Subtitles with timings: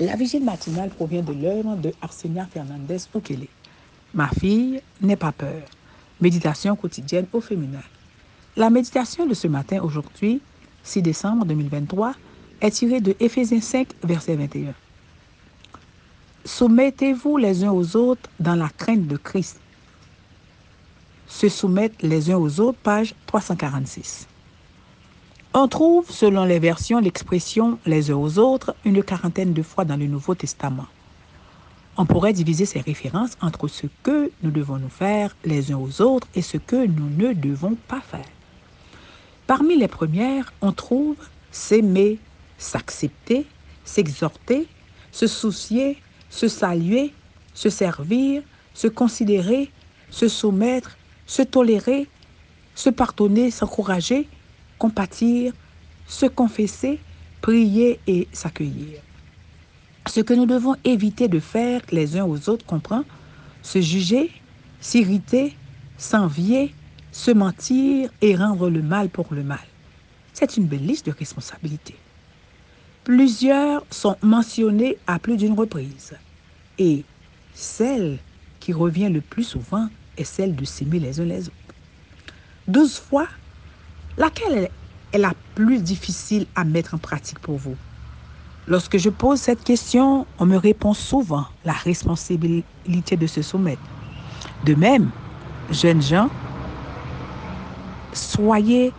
[0.00, 3.46] La vigile matinale provient de l'œuvre de Arsenia Fernandez Ukele.
[4.14, 5.62] Ma fille, n'aie pas peur.
[6.22, 7.82] Méditation quotidienne au féminin.
[8.56, 10.40] La méditation de ce matin, aujourd'hui,
[10.84, 12.14] 6 décembre 2023,
[12.62, 14.72] est tirée de Éphésiens 5, verset 21.
[16.46, 19.60] Soumettez-vous les uns aux autres dans la crainte de Christ.
[21.28, 24.26] Se soumettre les uns aux autres, page 346.
[25.52, 29.96] On trouve, selon les versions, l'expression les uns aux autres une quarantaine de fois dans
[29.96, 30.86] le Nouveau Testament.
[31.96, 36.02] On pourrait diviser ces références entre ce que nous devons nous faire les uns aux
[36.02, 38.28] autres et ce que nous ne devons pas faire.
[39.48, 41.16] Parmi les premières, on trouve
[41.50, 42.20] s'aimer,
[42.56, 43.44] s'accepter,
[43.84, 44.68] s'exhorter,
[45.10, 47.12] se soucier, se saluer,
[47.54, 49.72] se servir, se considérer,
[50.10, 50.96] se soumettre,
[51.26, 52.06] se tolérer,
[52.76, 54.28] se pardonner, s'encourager,
[54.80, 55.52] compatir,
[56.06, 56.98] se confesser,
[57.42, 58.98] prier et s'accueillir.
[60.08, 63.04] Ce que nous devons éviter de faire les uns aux autres comprend?
[63.62, 64.32] Se juger,
[64.80, 65.54] s'irriter,
[65.98, 66.74] s'envier,
[67.12, 69.60] se mentir et rendre le mal pour le mal.
[70.32, 71.96] C'est une belle liste de responsabilités.
[73.04, 76.14] Plusieurs sont mentionnés à plus d'une reprise.
[76.78, 77.04] Et
[77.52, 78.18] celle
[78.60, 81.74] qui revient le plus souvent est celle de s'aimer les uns les autres.
[82.66, 83.28] Douze fois,
[84.20, 84.70] laquelle
[85.12, 87.76] est la plus difficile à mettre en pratique pour vous?
[88.66, 93.82] Lorsque je pose cette question, on me répond souvent la responsabilité de se soumettre.
[94.62, 95.10] De même,
[95.70, 96.30] jeunes gens,
[98.12, 98.92] soyez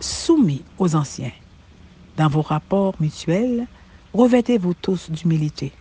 [0.00, 1.32] soumis aux anciens.
[2.16, 3.68] Dans vos rapports mutuels,
[4.12, 5.72] revêtez-vous tous d'humilité,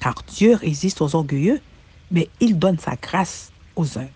[0.00, 1.60] car Dieu résiste aux orgueilleux,
[2.10, 4.10] mais il donne sa grâce aux humbles.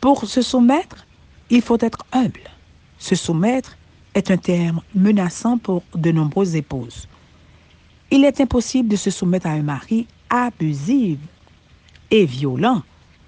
[0.00, 1.03] Pour se soumettre,
[1.50, 2.50] il faut être humble.
[2.98, 3.76] Se soumettre
[4.14, 7.08] est un terme menaçant pour de nombreuses épouses.
[8.10, 11.18] Il est impossible de se soumettre à un mari abusif
[12.10, 12.82] et violent,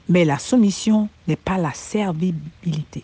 [0.08, 3.02] mais la soumission n'est pas la servibilité.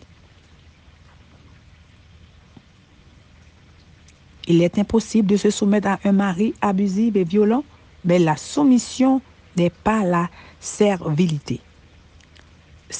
[4.48, 7.64] Il est impossible de se soumettre à un mari abusif et violent,
[8.04, 9.20] mais la soumission
[9.56, 10.28] n'est pas la
[10.60, 11.60] servilité.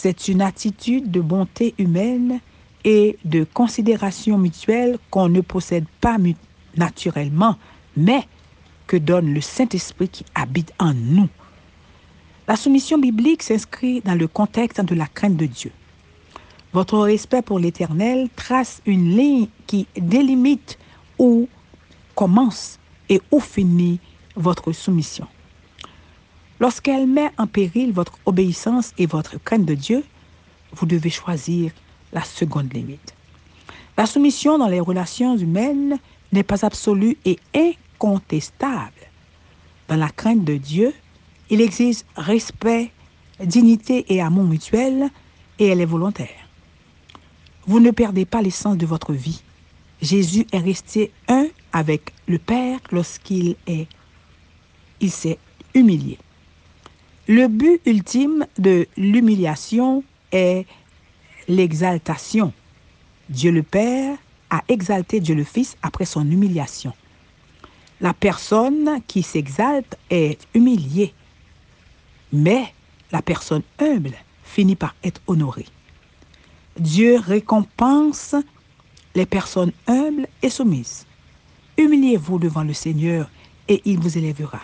[0.04, 2.40] C'est une attitude de bonté humaine
[2.82, 6.16] et de considération mutuelle qu'on ne possède pas
[6.76, 7.54] naturellement,
[7.96, 8.26] mais
[8.88, 11.28] que donne le Saint-Esprit qui habite en nous.
[12.48, 15.70] La soumission biblique s'inscrit dans le contexte de la crainte de Dieu.
[16.72, 20.80] Votre respect pour l'Éternel trace une ligne qui délimite
[21.16, 21.48] où
[22.16, 24.00] commence et où finit
[24.34, 25.28] votre soumission.
[26.62, 30.04] Lorsqu'elle met en péril votre obéissance et votre crainte de Dieu,
[30.72, 31.72] vous devez choisir
[32.12, 33.16] la seconde limite.
[33.98, 35.98] La soumission dans les relations humaines
[36.30, 38.92] n'est pas absolue et incontestable.
[39.88, 40.94] Dans la crainte de Dieu,
[41.50, 42.92] il existe respect,
[43.42, 45.10] dignité et amour mutuel
[45.58, 46.48] et elle est volontaire.
[47.66, 49.42] Vous ne perdez pas l'essence de votre vie.
[50.00, 53.88] Jésus est resté un avec le Père lorsqu'il est
[55.00, 55.40] il s'est
[55.74, 56.18] humilié.
[57.28, 60.02] Le but ultime de l'humiliation
[60.32, 60.66] est
[61.46, 62.52] l'exaltation.
[63.28, 64.18] Dieu le Père
[64.50, 66.92] a exalté Dieu le Fils après son humiliation.
[68.00, 71.14] La personne qui s'exalte est humiliée,
[72.32, 72.74] mais
[73.12, 75.66] la personne humble finit par être honorée.
[76.76, 78.34] Dieu récompense
[79.14, 81.06] les personnes humbles et soumises.
[81.78, 83.30] Humiliez-vous devant le Seigneur
[83.68, 84.60] et il vous élèvera.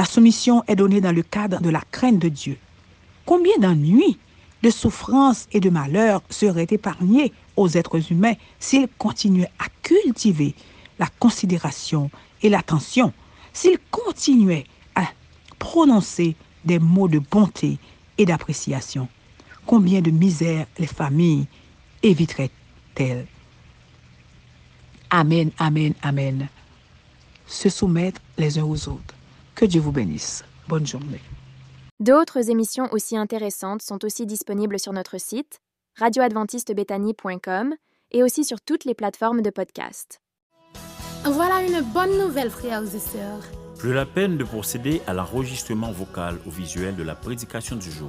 [0.00, 2.56] La soumission est donnée dans le cadre de la crainte de Dieu.
[3.26, 4.16] Combien d'ennuis,
[4.62, 10.54] de souffrances et de malheurs seraient épargnés aux êtres humains s'ils continuaient à cultiver
[10.98, 13.12] la considération et l'attention,
[13.52, 15.04] s'ils continuaient à
[15.58, 16.34] prononcer
[16.64, 17.76] des mots de bonté
[18.16, 19.06] et d'appréciation?
[19.66, 21.46] Combien de misères les familles
[22.02, 23.26] éviteraient-elles?
[25.10, 26.48] Amen, amen, amen.
[27.46, 29.14] Se soumettre les uns aux autres.
[29.60, 30.42] Que Dieu vous bénisse.
[30.68, 31.20] Bonne journée.
[32.00, 35.60] D'autres émissions aussi intéressantes sont aussi disponibles sur notre site
[35.98, 37.74] radioadventistebethany.com
[38.12, 40.22] et aussi sur toutes les plateformes de podcast.
[41.24, 43.42] Voilà une bonne nouvelle, frères et sœurs.
[43.76, 48.08] Plus la peine de procéder à l'enregistrement vocal ou visuel de la prédication du jour.